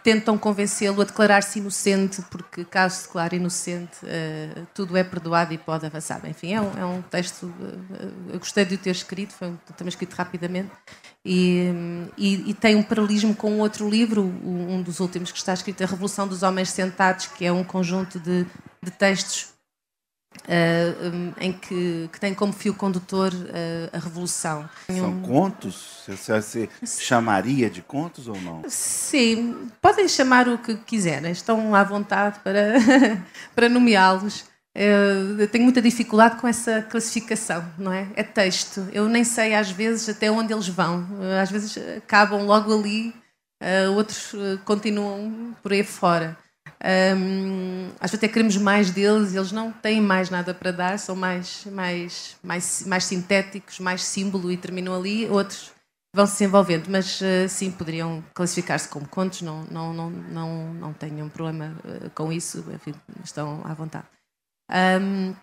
tentam 0.04 0.38
convencê-lo 0.38 1.02
a 1.02 1.06
declarar-se 1.06 1.60
inocente, 1.60 2.22
porque 2.30 2.64
caso 2.64 2.96
se 2.96 3.08
declare 3.08 3.38
inocente, 3.38 3.98
uh, 4.04 4.68
tudo 4.74 4.96
é 4.96 5.04
perdoado 5.04 5.54
e 5.54 5.58
pode 5.58 5.86
avançar. 5.86 6.22
Enfim, 6.26 6.54
é 6.54 6.62
um, 6.62 6.78
é 6.78 6.86
um 6.86 7.02
texto, 7.02 7.48
uh, 7.48 8.32
eu 8.32 8.40
gostei 8.40 8.66
de 8.66 8.76
o 8.76 8.78
ter 8.78 8.92
escrito, 8.92 9.34
foi 9.34 9.50
um, 9.50 9.58
também 9.76 9.90
escrito 9.90 10.14
rapidamente, 10.14 10.72
e, 11.24 11.72
e, 12.18 12.52
e, 12.52 12.54
tem 12.54 12.76
um 12.76 12.84
paralelismo 12.84 13.36
com 13.36 13.60
outro 13.60 13.90
livro, 13.90 14.22
um 14.22 14.80
dos 14.84 15.00
últimos 15.00 15.32
que 15.32 15.40
está 15.40 15.56
escrito, 15.56 15.84
A 15.84 15.88
Revolução 15.88 16.28
dos 16.28 16.44
Homens 16.44 16.70
Sentados, 16.70 17.26
que 17.26 17.44
é 17.44 17.52
um 17.52 17.64
conjunto 17.64 18.20
de, 18.20 18.46
de 18.84 18.92
textos 18.92 19.55
Uh, 20.44 21.34
em 21.40 21.52
que, 21.52 22.08
que, 22.12 22.20
tem 22.20 22.34
como 22.34 22.54
fio 22.54 22.76
condutor 22.76 23.34
uh, 23.34 23.90
a 23.92 23.98
revolução. 23.98 24.70
São 24.88 25.10
um... 25.10 25.22
contos? 25.22 26.04
Você, 26.08 26.42
você 26.42 26.70
chamaria 27.00 27.68
de 27.68 27.82
contos 27.82 28.28
ou 28.28 28.40
não? 28.40 28.62
Sim, 28.68 29.70
podem 29.82 30.08
chamar 30.08 30.48
o 30.48 30.60
que 30.60 30.76
quiserem, 30.76 31.32
estão 31.32 31.74
à 31.74 31.84
vontade 31.84 32.40
para, 32.44 32.74
para 33.56 33.70
nomeá-los. 33.70 34.42
Uh, 34.78 35.40
eu 35.40 35.48
tenho 35.48 35.64
muita 35.64 35.82
dificuldade 35.82 36.40
com 36.40 36.48
essa 36.48 36.82
classificação, 36.84 37.66
não 37.78 37.92
é? 37.92 38.08
É 38.16 38.22
texto. 38.22 38.88
Eu 38.92 39.10
nem 39.10 39.24
sei 39.24 39.56
às 39.56 39.72
vezes 39.72 40.10
até 40.10 40.30
onde 40.30 40.54
eles 40.54 40.68
vão. 40.68 41.08
Às 41.42 41.50
vezes 41.50 41.76
acabam 41.98 42.46
logo 42.46 42.72
ali, 42.72 43.16
outros 43.96 44.34
continuam 44.64 45.56
por 45.64 45.72
aí 45.72 45.84
fora. 45.84 46.38
Um, 46.86 47.88
às 48.00 48.12
vezes 48.12 48.24
até 48.24 48.28
queremos 48.28 48.58
mais 48.58 48.92
deles, 48.92 49.34
eles 49.34 49.52
não 49.52 49.72
têm 49.72 50.00
mais 50.00 50.30
nada 50.30 50.54
para 50.54 50.70
dar, 50.70 51.00
são 51.00 51.16
mais, 51.16 51.66
mais, 51.66 52.38
mais, 52.44 52.84
mais 52.86 53.06
sintéticos, 53.06 53.80
mais 53.80 54.04
símbolo 54.04 54.52
e 54.52 54.58
terminam 54.58 54.94
ali. 54.94 55.28
Outros 55.28 55.72
vão 56.16 56.28
se 56.28 56.34
desenvolvendo, 56.34 56.88
mas 56.88 57.20
uh, 57.22 57.50
sim, 57.50 57.72
poderiam 57.72 58.24
classificar-se 58.34 58.88
como 58.88 59.08
contos, 59.08 59.42
não, 59.42 59.64
não, 59.66 59.94
não, 59.94 60.10
não, 60.10 60.74
não 60.76 60.94
tenham 60.94 61.28
problema 61.28 61.76
uh, 61.84 62.10
com 62.12 62.32
isso, 62.32 62.64
enfim, 62.72 62.94
estão 63.24 63.62
à 63.66 63.74
vontade. 63.74 64.06
Um, 64.72 65.36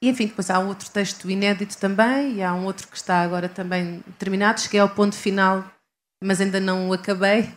e 0.00 0.08
enfim, 0.08 0.26
depois 0.26 0.50
há 0.50 0.58
um 0.58 0.68
outro 0.68 0.90
texto 0.90 1.30
inédito 1.30 1.76
também, 1.78 2.36
e 2.36 2.42
há 2.42 2.54
um 2.54 2.64
outro 2.64 2.88
que 2.88 2.96
está 2.96 3.20
agora 3.22 3.48
também 3.48 4.02
terminado, 4.18 4.60
cheguei 4.60 4.80
ao 4.80 4.88
ponto 4.88 5.14
final, 5.14 5.64
mas 6.24 6.40
ainda 6.40 6.58
não 6.58 6.88
o 6.88 6.92
acabei, 6.92 7.52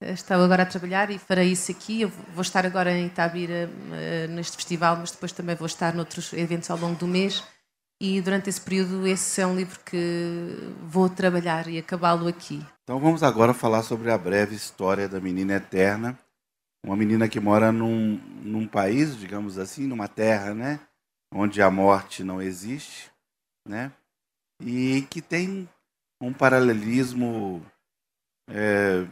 Estou 0.00 0.36
agora 0.42 0.62
a 0.62 0.66
trabalhar 0.66 1.10
e 1.10 1.18
farei 1.18 1.50
isso 1.50 1.72
aqui. 1.72 2.02
Eu 2.02 2.08
vou 2.08 2.42
estar 2.42 2.64
agora 2.64 2.92
em 2.92 3.06
Itabira 3.06 3.68
uh, 3.68 4.32
neste 4.32 4.56
festival, 4.56 4.96
mas 4.96 5.10
depois 5.10 5.32
também 5.32 5.56
vou 5.56 5.66
estar 5.66 5.92
noutros 5.92 6.32
eventos 6.32 6.70
ao 6.70 6.78
longo 6.78 6.96
do 6.96 7.06
mês. 7.06 7.42
E 8.00 8.20
durante 8.20 8.48
esse 8.48 8.60
período, 8.60 9.04
esse 9.08 9.40
é 9.40 9.46
um 9.46 9.56
livro 9.56 9.80
que 9.80 10.72
vou 10.82 11.08
trabalhar 11.08 11.66
e 11.66 11.78
acabá-lo 11.78 12.28
aqui. 12.28 12.64
Então 12.84 13.00
vamos 13.00 13.24
agora 13.24 13.52
falar 13.52 13.82
sobre 13.82 14.08
a 14.12 14.16
breve 14.16 14.54
história 14.54 15.08
da 15.08 15.20
menina 15.20 15.54
eterna. 15.54 16.16
Uma 16.86 16.96
menina 16.96 17.28
que 17.28 17.40
mora 17.40 17.72
num, 17.72 18.20
num 18.40 18.68
país, 18.68 19.18
digamos 19.18 19.58
assim, 19.58 19.84
numa 19.88 20.06
terra, 20.06 20.54
né? 20.54 20.78
Onde 21.34 21.60
a 21.60 21.68
morte 21.72 22.22
não 22.22 22.40
existe, 22.40 23.10
né? 23.66 23.90
E 24.62 25.04
que 25.10 25.20
tem 25.20 25.68
um 26.20 26.32
paralelismo 26.32 27.60
é, 28.48 29.04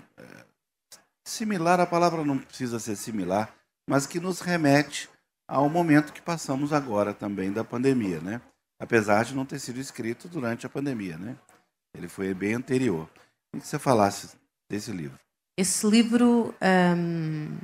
similar, 1.29 1.81
a 1.81 1.87
palavra 1.87 2.25
não 2.25 2.39
precisa 2.39 2.79
ser 2.79 2.97
similar, 2.97 3.53
mas 3.89 4.07
que 4.07 4.21
nos 4.21 4.41
remete 4.41 5.09
ao 5.49 5.69
momento 5.69 6.13
que 6.13 6.23
passamos 6.23 6.73
agora 6.73 7.13
também 7.13 7.53
da 7.53 7.65
pandemia, 7.65 8.21
né? 8.21 8.41
Apesar 8.79 9.25
de 9.25 9.35
não 9.35 9.45
ter 9.45 9.59
sido 9.59 9.81
escrito 9.81 10.29
durante 10.29 10.67
a 10.67 10.69
pandemia, 10.69 11.17
né? 11.17 11.37
Ele 11.97 12.09
foi 12.09 12.33
bem 12.35 12.55
anterior. 12.55 13.09
Queria 13.51 13.63
que 13.63 13.67
você 13.67 13.79
falasse 13.79 14.37
desse 14.71 14.91
livro. 14.93 15.19
Esse 15.57 15.87
livro, 15.87 16.55
hum, 16.97 17.57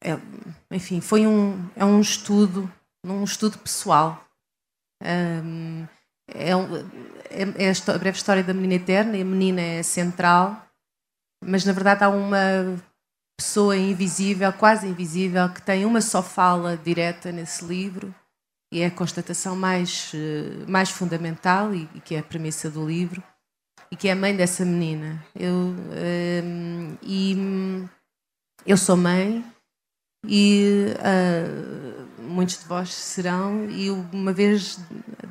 é, 0.00 0.16
enfim, 0.70 1.00
foi 1.00 1.26
um, 1.26 1.68
é 1.74 1.84
um 1.84 2.00
estudo, 2.00 2.72
um 3.04 3.24
estudo 3.24 3.58
pessoal. 3.58 4.24
Hum, 5.02 5.86
é, 6.28 6.50
é, 7.30 7.68
é, 7.68 7.70
a 7.70 7.98
breve 7.98 8.16
história 8.16 8.44
da 8.44 8.54
menina 8.54 8.74
eterna 8.74 9.16
e 9.16 9.22
a 9.22 9.24
menina 9.24 9.60
é 9.60 9.82
central 9.82 10.71
mas 11.42 11.64
na 11.64 11.72
verdade 11.72 12.04
há 12.04 12.08
uma 12.08 12.76
pessoa 13.36 13.76
invisível, 13.76 14.52
quase 14.52 14.86
invisível, 14.86 15.48
que 15.48 15.60
tem 15.62 15.84
uma 15.84 16.00
só 16.00 16.22
fala 16.22 16.76
direta 16.76 17.32
nesse 17.32 17.64
livro 17.64 18.14
e 18.72 18.80
é 18.80 18.86
a 18.86 18.90
constatação 18.90 19.54
mais, 19.54 20.12
eh, 20.14 20.64
mais 20.66 20.90
fundamental 20.90 21.74
e, 21.74 21.88
e 21.94 22.00
que 22.00 22.14
é 22.14 22.20
a 22.20 22.22
premissa 22.22 22.70
do 22.70 22.86
livro 22.86 23.22
e 23.90 23.96
que 23.96 24.08
é 24.08 24.12
a 24.12 24.16
mãe 24.16 24.34
dessa 24.34 24.64
menina. 24.64 25.22
Eu, 25.34 25.74
ehm, 25.94 26.96
e 27.02 27.36
eu 28.64 28.76
sou 28.76 28.96
mãe 28.96 29.44
e 30.26 30.86
uh, 30.98 32.01
muitos 32.32 32.58
de 32.58 32.64
vós 32.64 32.92
serão 32.92 33.68
e 33.70 33.90
uma 33.90 34.32
vez 34.32 34.78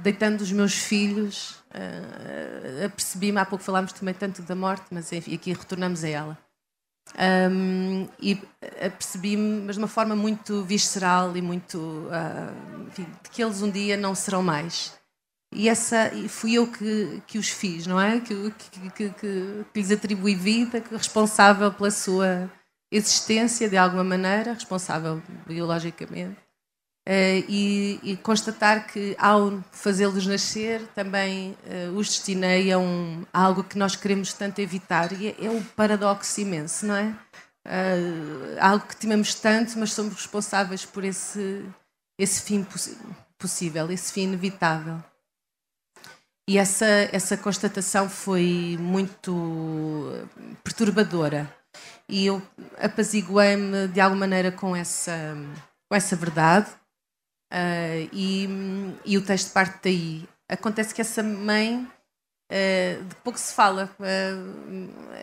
deitando 0.01 0.41
os 0.41 0.51
meus 0.51 0.73
filhos 0.73 1.61
uh, 1.71 2.85
apercebi-me, 2.85 3.39
há 3.39 3.45
pouco 3.45 3.63
falámos 3.63 3.93
também 3.93 4.13
tanto 4.13 4.41
da 4.43 4.55
morte, 4.55 4.85
mas 4.91 5.11
enfim, 5.11 5.35
aqui 5.35 5.53
retornamos 5.53 6.03
a 6.03 6.09
ela. 6.09 6.37
Um, 7.17 8.07
e 8.21 8.41
apercebi-me, 8.85 9.63
mas 9.63 9.75
de 9.75 9.81
uma 9.81 9.87
forma 9.87 10.15
muito 10.15 10.63
visceral 10.63 11.35
e 11.35 11.41
muito. 11.41 11.77
Uh, 11.77 12.87
enfim, 12.87 13.07
de 13.23 13.29
que 13.29 13.43
eles 13.43 13.61
um 13.61 13.69
dia 13.69 13.97
não 13.97 14.15
serão 14.15 14.41
mais. 14.41 14.97
E 15.53 15.67
essa 15.67 16.09
fui 16.29 16.53
eu 16.53 16.71
que, 16.71 17.21
que 17.27 17.37
os 17.37 17.49
fiz, 17.49 17.85
não 17.85 17.99
é? 17.99 18.21
Que, 18.21 18.51
que, 18.51 18.89
que, 18.91 19.09
que, 19.09 19.65
lhes 19.75 19.91
atribuí 19.91 20.33
vida, 20.33 20.79
que 20.79 20.95
responsável 20.95 21.73
pela 21.73 21.91
sua 21.91 22.49
existência 22.89 23.69
de 23.69 23.75
alguma 23.75 24.03
maneira, 24.03 24.53
responsável 24.53 25.21
biologicamente. 25.45 26.40
Uh, 27.07 27.41
e, 27.49 27.99
e, 28.03 28.17
constatar 28.17 28.85
que 28.85 29.15
ao 29.17 29.59
fazê-los 29.71 30.27
nascer 30.27 30.85
também 30.93 31.57
uh, 31.65 31.97
os 31.97 32.09
destinei 32.09 32.71
a, 32.71 32.77
um, 32.77 33.25
a, 33.33 33.41
algo 33.41 33.63
que 33.63 33.75
nós 33.75 33.95
queremos 33.95 34.33
tanto 34.33 34.59
evitar 34.59 35.11
e 35.11 35.29
é, 35.29 35.45
é 35.45 35.49
um 35.49 35.63
paradoxo 35.63 36.39
imenso, 36.39 36.85
não 36.85 36.95
é? 36.95 37.07
Uh, 37.67 38.55
algo 38.59 38.85
que 38.85 38.95
tememos 38.95 39.33
tanto, 39.33 39.79
mas 39.79 39.93
somos 39.93 40.13
responsáveis 40.13 40.85
por 40.85 41.03
esse, 41.03 41.65
esse 42.19 42.43
fim 42.43 42.63
poss 42.63 42.95
possível, 43.35 43.91
esse 43.91 44.13
fim 44.13 44.25
inevitável. 44.25 45.03
E 46.47 46.59
essa, 46.59 46.85
essa 47.11 47.35
constatação 47.35 48.07
foi 48.07 48.77
muito 48.79 50.27
perturbadora 50.63 51.51
e 52.07 52.27
eu 52.27 52.41
apaziguei-me 52.79 53.87
de 53.87 53.99
alguma 53.99 54.19
maneira 54.19 54.51
com 54.51 54.75
essa, 54.75 55.35
com 55.89 55.95
essa 55.95 56.15
verdade 56.15 56.69
Uh, 57.51 58.07
e, 58.13 58.47
e, 59.03 59.17
o 59.17 59.21
texto 59.21 59.51
parte 59.51 59.79
daí. 59.83 60.25
Acontece 60.47 60.95
que 60.95 61.01
essa 61.01 61.21
mãe, 61.21 61.85
uh, 62.49 63.03
de 63.03 63.15
pouco 63.23 63.37
se 63.37 63.53
fala, 63.53 63.93
uh, 63.99 65.13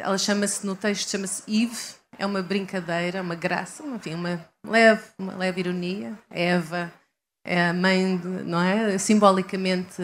ela 0.00 0.16
chama-se 0.16 0.64
no 0.64 0.76
texto, 0.76 1.10
chama-se 1.10 1.42
Eve, 1.48 1.76
é 2.16 2.24
uma 2.24 2.42
brincadeira, 2.42 3.22
uma 3.22 3.34
graça, 3.34 3.84
enfim, 3.84 4.14
uma 4.14 4.48
leve, 4.64 5.02
uma 5.18 5.34
leve 5.34 5.60
ironia. 5.60 6.16
Eva 6.30 6.92
é 7.44 7.68
a 7.68 7.72
mãe, 7.72 8.16
de, 8.16 8.28
não 8.28 8.60
é? 8.60 8.96
Simbolicamente 8.96 10.00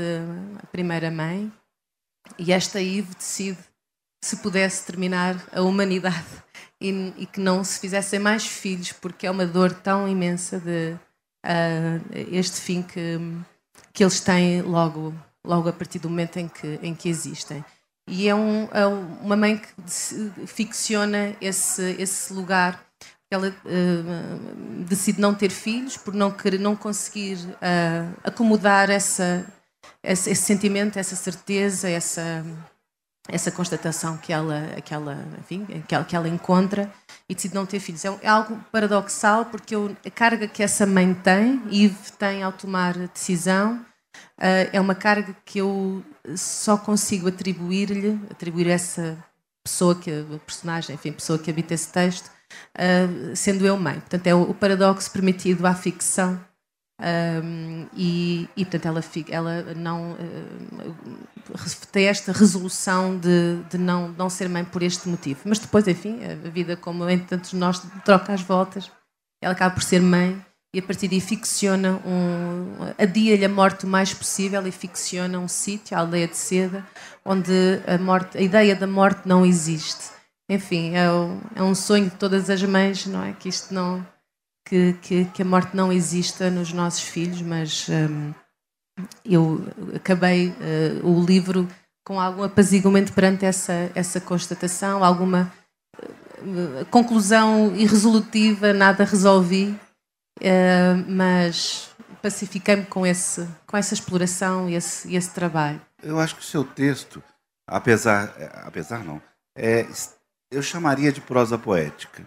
a 0.61 0.67
primeira 0.67 1.09
mãe. 1.09 1.53
E 2.37 2.53
esta 2.53 2.81
Eve 2.81 3.15
decide 3.15 3.59
se 4.25 4.39
pudesse 4.39 4.87
terminar 4.87 5.37
a 5.53 5.61
humanidade 5.61 6.43
e, 6.81 7.13
e 7.19 7.27
que 7.27 7.39
não 7.39 7.63
se 7.63 7.79
fizessem 7.79 8.19
mais 8.19 8.45
filhos, 8.45 8.91
porque 8.91 9.27
é 9.27 9.31
uma 9.31 9.47
dor 9.47 9.73
tão 9.73 10.09
imensa 10.09 10.59
de 10.59 10.97
uh, 11.45 12.13
este 12.33 12.61
fim 12.61 12.83
que, 12.83 13.19
que 13.93 14.03
eles 14.03 14.21
têm 14.21 14.63
logo, 14.63 15.15
logo 15.45 15.69
a 15.69 15.73
partir 15.73 15.99
do 15.99 16.09
momento 16.09 16.39
em 16.39 16.49
que, 16.49 16.79
em 16.83 16.95
que 16.95 17.09
existem. 17.09 17.65
E 18.09 18.29
é, 18.29 18.35
um, 18.35 18.69
é 18.71 18.87
uma 18.87 19.37
mãe 19.37 19.57
que 19.57 20.47
ficciona 20.47 21.35
esse, 21.41 21.97
esse 21.99 22.33
lugar. 22.33 22.85
Ela 23.31 23.49
uh, 23.49 24.85
decide 24.85 25.21
não 25.21 25.35
ter 25.35 25.51
filhos 25.51 25.97
por 25.97 26.13
não, 26.15 26.31
querer, 26.31 26.61
não 26.61 26.77
conseguir 26.77 27.37
uh, 27.37 28.15
acomodar 28.23 28.91
essa, 28.91 29.47
esse, 30.03 30.31
esse 30.31 30.43
sentimento, 30.43 30.99
essa 30.99 31.17
certeza, 31.17 31.89
essa, 31.89 32.45
essa 33.29 33.51
constatação 33.51 34.17
que 34.19 34.33
ela, 34.33 34.61
que 34.85 34.93
ela, 34.93 35.25
enfim, 35.41 35.65
que 35.89 35.95
ela, 35.95 36.05
que 36.05 36.15
ela 36.15 36.29
encontra 36.29 36.93
e 37.29 37.35
decide 37.35 37.55
não 37.55 37.65
ter 37.65 37.81
filhos. 37.81 38.05
É, 38.05 38.19
é 38.23 38.29
algo 38.29 38.63
paradoxal 38.71 39.47
porque 39.47 39.75
eu, 39.75 39.97
a 40.05 40.11
carga 40.11 40.47
que 40.47 40.63
essa 40.63 40.85
mãe 40.85 41.15
tem, 41.15 41.63
Eve 41.71 42.13
tem 42.19 42.43
ao 42.43 42.53
tomar 42.53 42.97
a 42.99 43.07
decisão, 43.07 43.77
uh, 44.39 44.71
é 44.73 44.81
uma 44.81 44.95
carga 44.95 45.35
que 45.45 45.59
eu 45.59 46.05
só 46.37 46.77
consigo 46.77 47.29
atribuir-lhe, 47.29 48.21
atribuir 48.31 48.69
essa 48.69 49.17
pessoa 49.63 49.95
que 49.95 50.11
a 50.11 50.39
personagem, 50.45 50.95
enfim, 50.95 51.13
pessoa 51.13 51.39
que 51.39 51.51
habita 51.51 51.73
esse 51.73 51.89
texto, 51.89 52.31
uh, 52.77 53.35
sendo 53.35 53.67
eu 53.67 53.77
mãe. 53.79 54.01
Portanto, 54.01 54.27
é 54.27 54.35
o 54.35 54.53
paradoxo 54.53 55.11
permitido 55.11 55.67
à 55.67 55.75
ficção 55.75 56.39
um, 57.01 57.87
e, 57.97 58.49
e, 58.57 58.65
portanto, 58.65 58.87
ela, 58.87 59.03
ela 59.53 59.75
não 59.75 60.13
uh, 60.13 60.97
tem 61.91 62.07
esta 62.07 62.33
resolução 62.33 63.19
de, 63.19 63.59
de, 63.69 63.79
não, 63.79 64.09
não 64.11 64.31
ser 64.31 64.49
mãe 64.49 64.65
por 64.65 64.83
este 64.83 65.09
motivo. 65.09 65.41
Mas 65.45 65.59
depois, 65.59 65.87
enfim, 65.89 66.21
a 66.25 66.49
vida, 66.49 66.77
como 66.77 67.09
em 67.09 67.19
tantos 67.19 67.53
nós, 67.53 67.83
troca 68.05 68.33
as 68.33 68.43
voltas, 68.43 68.91
ela 69.43 69.53
acaba 69.53 69.75
por 69.75 69.83
ser 69.83 70.01
mãe 70.01 70.41
e 70.73 70.79
a 70.79 70.83
partir 70.83 71.07
daí 71.07 71.21
ficciona 71.21 72.01
um. 72.05 72.93
adia-lhe 72.99 73.45
a 73.45 73.49
morte 73.49 73.85
o 73.85 73.89
mais 73.89 74.13
possível 74.13 74.67
e 74.67 74.73
ficciona 74.73 75.39
um 75.39 75.47
sítio, 75.47 75.97
a 75.97 76.01
aldeia 76.01 76.27
de 76.27 76.37
seda, 76.37 76.85
onde 77.25 77.53
a, 77.87 77.97
morte, 77.99 78.39
a 78.39 78.41
ideia 78.41 78.75
da 78.75 78.87
morte 78.87 79.23
não 79.25 79.47
existe. 79.47 80.11
Enfim, 80.49 80.95
é, 80.95 81.11
o, 81.11 81.41
é 81.55 81.63
um 81.63 81.75
sonho 81.75 82.11
de 82.11 82.17
todas 82.17 82.51
as 82.51 82.63
mães, 82.63 83.07
não 83.07 83.23
é? 83.23 83.33
Que 83.33 83.49
isto 83.49 83.73
não 83.73 84.05
que, 84.65 84.95
que, 85.03 85.25
que, 85.27 85.43
a 85.43 85.45
morte 85.45 85.77
não 85.77 85.93
exista 85.93 86.51
nos 86.51 86.73
nossos 86.73 87.03
filhos, 87.03 87.43
mas 87.43 87.87
um, 87.89 88.33
eu 89.25 89.67
acabei 89.95 90.49
uh, 90.51 91.07
o 91.07 91.25
livro 91.25 91.69
com 92.05 92.21
algum 92.21 92.43
apaziguamento 92.43 93.13
perante 93.13 93.45
essa, 93.45 93.91
essa 93.95 94.21
constatação, 94.21 95.05
alguma 95.05 95.53
uh, 95.99 96.85
conclusão 96.91 97.75
irresolutiva, 97.77 98.73
nada 98.73 99.05
resolvi, 99.05 99.79
uh, 100.41 101.11
mas 101.11 101.91
pacifiquei-me 102.23 102.87
com, 102.87 103.03
com 103.67 103.77
essa 103.77 103.95
exploração 103.95 104.69
e 104.69 104.75
esse, 104.75 105.15
esse 105.15 105.31
trabalho. 105.31 105.81
Eu 106.03 106.19
acho 106.19 106.37
que 106.37 106.43
o 106.43 106.45
seu 106.45 106.65
texto, 106.65 107.23
apesar, 107.67 108.35
apesar 108.65 109.05
não, 109.05 109.21
é, 109.57 109.87
eu 110.51 110.63
chamaria 110.63 111.13
de 111.13 111.21
prosa 111.21 111.59
poética. 111.59 112.25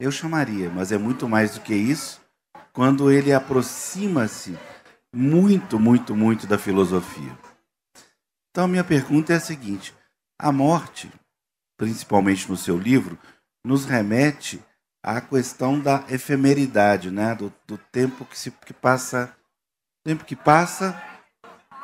Eu 0.00 0.12
chamaria, 0.12 0.70
mas 0.70 0.92
é 0.92 0.98
muito 0.98 1.28
mais 1.28 1.54
do 1.54 1.60
que 1.60 1.74
isso 1.74 2.20
quando 2.72 3.10
ele 3.10 3.32
aproxima-se 3.32 4.56
muito, 5.12 5.80
muito, 5.80 6.14
muito 6.14 6.46
da 6.46 6.56
filosofia. 6.56 7.36
Então, 8.50 8.68
minha 8.68 8.84
pergunta 8.84 9.32
é 9.32 9.36
a 9.36 9.40
seguinte: 9.40 9.92
a 10.38 10.52
morte, 10.52 11.10
principalmente 11.76 12.48
no 12.48 12.56
seu 12.56 12.78
livro, 12.78 13.18
nos 13.64 13.84
remete 13.84 14.62
à 15.02 15.20
questão 15.20 15.80
da 15.80 16.04
efemeridade, 16.08 17.10
né? 17.10 17.34
do, 17.34 17.52
do 17.66 17.76
tempo 17.76 18.24
que, 18.24 18.38
se, 18.38 18.50
que 18.50 18.72
passa, 18.72 19.34
tempo 20.04 20.24
que 20.24 20.36
passa 20.36 21.00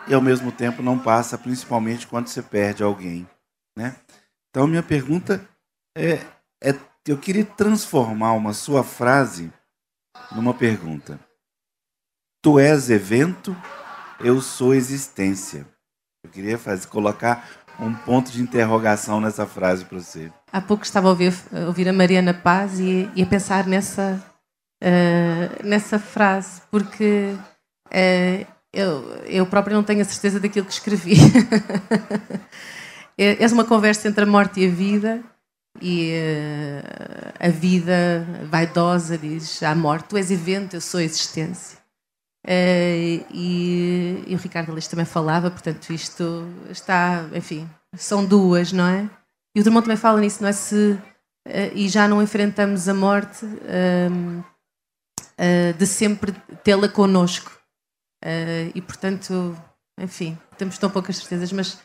e 0.06 0.14
ao 0.14 0.20
mesmo 0.20 0.52
tempo 0.52 0.82
não 0.82 0.98
passa, 0.98 1.36
principalmente 1.36 2.06
quando 2.06 2.28
você 2.28 2.42
perde 2.42 2.82
alguém. 2.82 3.28
Né? 3.76 3.96
Então, 4.50 4.66
minha 4.66 4.82
pergunta 4.82 5.44
é, 5.96 6.24
é 6.62 6.72
eu 7.12 7.18
queria 7.18 7.44
transformar 7.44 8.32
uma 8.32 8.52
sua 8.52 8.82
frase 8.82 9.52
numa 10.32 10.54
pergunta. 10.54 11.20
Tu 12.42 12.58
és 12.58 12.90
evento, 12.90 13.56
eu 14.20 14.40
sou 14.40 14.74
existência. 14.74 15.66
Eu 16.24 16.30
queria 16.30 16.56
fazer, 16.56 16.86
colocar 16.86 17.46
um 17.78 17.92
ponto 17.92 18.30
de 18.30 18.40
interrogação 18.40 19.20
nessa 19.20 19.46
frase 19.46 19.84
para 19.84 19.98
você. 19.98 20.32
Há 20.50 20.60
pouco 20.60 20.84
estava 20.84 21.08
a 21.08 21.10
ouvir, 21.10 21.34
a, 21.52 21.66
ouvir 21.66 21.88
a 21.88 21.92
Mariana 21.92 22.32
Paz 22.32 22.80
e, 22.80 23.10
e 23.14 23.22
a 23.22 23.26
pensar 23.26 23.66
nessa, 23.66 24.22
uh, 24.82 25.66
nessa 25.66 25.98
frase, 25.98 26.62
porque 26.70 27.34
uh, 27.88 28.46
eu, 28.72 29.22
eu 29.26 29.46
própria 29.46 29.76
não 29.76 29.84
tenho 29.84 30.00
a 30.00 30.04
certeza 30.04 30.40
daquilo 30.40 30.66
que 30.66 30.72
escrevi. 30.72 31.16
é, 33.18 33.46
uma 33.52 33.64
conversa 33.64 34.08
entre 34.08 34.24
a 34.24 34.26
morte 34.26 34.60
e 34.60 34.66
a 34.66 34.70
vida 34.70 35.33
e 35.80 36.12
uh, 36.12 37.46
a 37.46 37.48
vida 37.48 38.26
vaidosa 38.48 39.18
diz 39.18 39.62
à 39.62 39.74
morte: 39.74 40.08
Tu 40.08 40.16
és 40.16 40.30
evento, 40.30 40.74
eu 40.74 40.80
sou 40.80 41.00
existência. 41.00 41.78
Uh, 42.46 43.24
e, 43.32 44.24
e, 44.26 44.34
o 44.34 44.38
Ricardo 44.38 44.70
Aleixo 44.70 44.90
também 44.90 45.06
falava, 45.06 45.50
portanto, 45.50 45.90
isto 45.90 46.46
está, 46.68 47.26
enfim, 47.32 47.68
são 47.96 48.24
duas, 48.24 48.70
não 48.70 48.86
é? 48.86 49.08
E 49.56 49.60
o 49.60 49.62
Drummond 49.62 49.86
também 49.86 49.96
fala 49.96 50.20
nisso, 50.20 50.42
não 50.42 50.48
é? 50.48 50.52
Se, 50.52 50.92
uh, 50.92 51.72
e 51.74 51.88
já 51.88 52.06
não 52.06 52.22
enfrentamos 52.22 52.88
a 52.88 52.94
morte 52.94 53.46
de 55.76 55.86
sempre 55.86 56.32
tê-la 56.62 56.88
connosco. 56.88 57.50
e, 58.74 58.80
portanto, 58.80 59.56
enfim, 60.00 60.38
temos 60.56 60.78
tão 60.78 60.88
poucas 60.88 61.16
certezas, 61.16 61.52
mas 61.52 61.78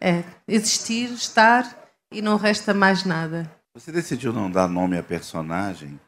é 0.00 0.24
existir, 0.48 1.10
estar 1.12 1.83
e 2.14 2.22
não 2.22 2.36
resta 2.36 2.72
mais 2.72 3.04
nada. 3.04 3.50
Você 3.74 3.90
decidiu 3.90 4.32
não 4.32 4.50
dar 4.50 4.68
nome 4.68 4.96
à 4.96 5.02
personagem 5.02 5.98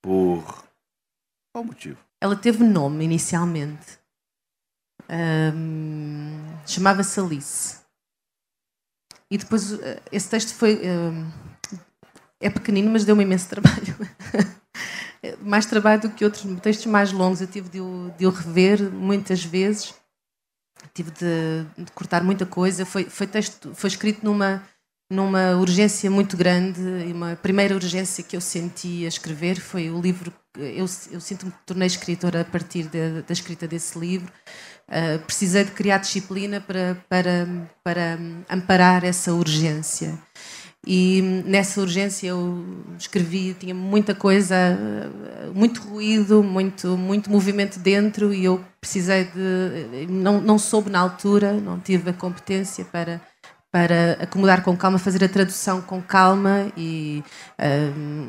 por 0.00 0.64
qual 1.52 1.64
motivo? 1.64 1.98
Ela 2.20 2.36
teve 2.36 2.62
nome 2.62 3.04
inicialmente. 3.04 3.98
Um, 5.10 6.38
Chamava-se 6.66 7.18
Alice. 7.18 7.80
E 9.30 9.36
depois 9.36 9.72
eh, 9.72 10.00
esse 10.12 10.28
texto 10.28 10.54
foi. 10.54 10.80
Um, 10.88 11.30
é 12.40 12.48
pequenino, 12.48 12.90
mas 12.90 13.04
deu-me 13.04 13.24
imenso 13.24 13.48
trabalho. 13.50 13.96
mais 15.40 15.66
trabalho 15.66 16.02
do 16.02 16.10
que 16.10 16.24
outros 16.24 16.44
textos 16.60 16.86
mais 16.86 17.12
longos. 17.12 17.40
Eu 17.40 17.46
tive 17.46 17.68
de 17.68 17.80
o, 17.80 18.12
de 18.16 18.26
o 18.26 18.30
rever 18.30 18.90
muitas 18.90 19.44
vezes. 19.44 19.94
Tive 20.94 21.10
de, 21.10 21.64
de 21.76 21.92
cortar 21.92 22.22
muita 22.22 22.46
coisa. 22.46 22.86
Foi, 22.86 23.04
foi, 23.04 23.26
texto, 23.26 23.74
foi 23.74 23.88
escrito 23.88 24.24
numa 24.24 24.62
numa 25.10 25.56
urgência 25.56 26.10
muito 26.10 26.36
grande 26.36 26.80
e 26.80 27.12
uma 27.12 27.34
primeira 27.34 27.74
urgência 27.74 28.22
que 28.22 28.36
eu 28.36 28.40
senti 28.40 29.04
a 29.04 29.08
escrever 29.08 29.60
foi 29.60 29.90
o 29.90 30.00
livro 30.00 30.32
eu, 30.56 30.86
eu 31.12 31.20
sinto-me 31.20 31.52
que 31.52 31.58
tornei 31.64 31.86
escritora 31.86 32.40
a 32.40 32.44
partir 32.44 32.84
de, 32.84 33.22
da 33.22 33.32
escrita 33.32 33.68
desse 33.68 33.98
livro. 33.98 34.32
Uh, 34.88 35.24
precisei 35.24 35.64
de 35.64 35.70
criar 35.70 35.98
disciplina 35.98 36.60
para, 36.60 36.96
para, 37.08 37.48
para 37.84 38.18
amparar 38.48 39.04
essa 39.04 39.32
urgência. 39.32 40.18
E 40.84 41.20
nessa 41.44 41.80
urgência 41.80 42.28
eu 42.28 42.64
escrevi 42.98 43.54
tinha 43.54 43.74
muita 43.74 44.14
coisa 44.14 44.56
muito 45.54 45.82
ruído 45.82 46.42
muito 46.42 46.96
muito 46.96 47.30
movimento 47.30 47.78
dentro 47.78 48.32
e 48.32 48.46
eu 48.46 48.64
precisei 48.80 49.24
de 49.24 50.06
não 50.10 50.40
não 50.40 50.58
soube 50.58 50.88
na 50.88 50.98
altura 50.98 51.52
não 51.52 51.78
tive 51.78 52.08
a 52.08 52.14
competência 52.14 52.82
para 52.86 53.20
para 53.70 54.12
acomodar 54.20 54.62
com 54.62 54.76
calma, 54.76 54.98
fazer 54.98 55.24
a 55.24 55.28
tradução 55.28 55.80
com 55.80 56.02
calma 56.02 56.72
e 56.76 57.22
um, 57.96 58.28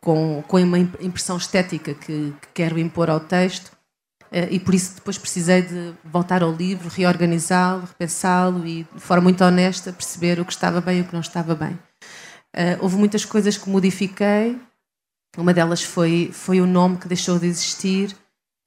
com, 0.00 0.42
com 0.46 0.60
uma 0.60 0.78
impressão 0.78 1.36
estética 1.36 1.94
que, 1.94 2.34
que 2.40 2.48
quero 2.54 2.78
impor 2.78 3.08
ao 3.08 3.20
texto. 3.20 3.76
Uh, 4.30 4.50
e 4.50 4.60
por 4.60 4.74
isso 4.74 4.96
depois 4.96 5.16
precisei 5.16 5.62
de 5.62 5.94
voltar 6.04 6.42
ao 6.42 6.52
livro, 6.52 6.88
reorganizá-lo, 6.88 7.82
repensá-lo 7.82 8.66
e 8.66 8.86
de 8.94 9.00
forma 9.00 9.24
muito 9.24 9.42
honesta 9.42 9.92
perceber 9.92 10.38
o 10.38 10.44
que 10.44 10.52
estava 10.52 10.80
bem 10.80 10.98
e 10.98 11.00
o 11.00 11.04
que 11.04 11.14
não 11.14 11.20
estava 11.20 11.54
bem. 11.54 11.78
Uh, 12.54 12.76
houve 12.80 12.96
muitas 12.96 13.24
coisas 13.24 13.56
que 13.56 13.70
modifiquei. 13.70 14.58
Uma 15.36 15.54
delas 15.54 15.82
foi, 15.82 16.30
foi 16.32 16.60
o 16.60 16.66
nome 16.66 16.98
que 16.98 17.08
deixou 17.08 17.38
de 17.38 17.46
existir. 17.46 18.12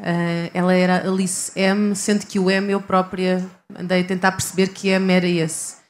Uh, 0.02 0.50
ela 0.54 0.74
era 0.74 1.08
Alice 1.08 1.52
M, 1.60 1.96
sendo 1.96 2.26
que 2.26 2.40
o 2.40 2.50
M 2.50 2.72
eu 2.72 2.82
própria 2.82 3.46
andei 3.78 4.02
a 4.02 4.06
tentar 4.06 4.32
perceber 4.32 4.70
que 4.70 4.88
M 4.88 5.12
era 5.14 5.28
esse 5.28 5.81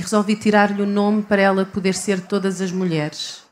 e 0.00 0.02
resolvi 0.02 0.34
tirar-lhe 0.34 0.80
o 0.80 0.86
nome 0.86 1.22
para 1.22 1.42
ela 1.42 1.66
poder 1.66 1.94
ser 1.94 2.22
todas 2.22 2.62
as 2.62 2.72
mulheres 2.72 3.42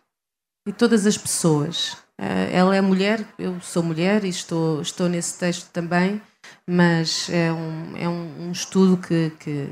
e 0.67 0.73
todas 0.73 1.07
as 1.07 1.19
pessoas. 1.19 1.99
Eh, 2.19 2.49
ela 2.53 2.75
é 2.75 2.81
mulher, 2.81 3.23
eu 3.39 3.61
sou 3.61 3.83
mulher 3.83 4.25
e 4.25 4.31
estou, 4.31 4.81
estou 4.81 5.11
nesse 5.11 5.39
texto 5.39 5.71
também, 5.71 6.23
mas 6.67 7.29
é 7.29 7.53
um, 7.53 7.97
é 7.99 8.09
um, 8.09 8.51
estudo 8.51 8.97
que, 8.97 9.31
que 9.39 9.69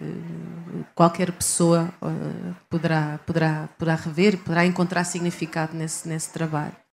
qualquer 0.94 1.32
pessoa 1.32 1.88
eh, 2.02 2.54
poderá, 2.68 3.18
poderá, 3.24 3.68
poderá 3.78 3.96
rever 3.96 4.34
e 4.34 4.36
poderá 4.36 4.66
encontrar 4.66 5.04
significado 5.04 5.74
nesse, 5.74 6.06
nesse 6.06 6.30
trabalho. 6.30 6.76